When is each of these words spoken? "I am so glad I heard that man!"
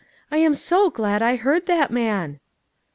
"I 0.31 0.37
am 0.37 0.55
so 0.55 0.89
glad 0.89 1.21
I 1.21 1.35
heard 1.35 1.67
that 1.67 1.91
man!" 1.91 2.39